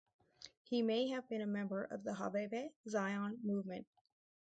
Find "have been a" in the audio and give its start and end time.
1.09-1.45